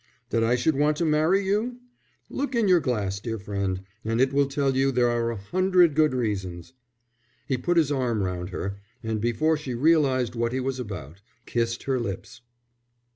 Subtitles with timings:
[0.31, 1.77] "That I should want to marry you?
[2.27, 5.93] Look in your glass, dear friend, and it will tell you there are a hundred
[5.93, 6.73] good reasons."
[7.45, 11.83] He put his arm round her, and before she realized what he was about, kissed
[11.83, 12.41] her lips.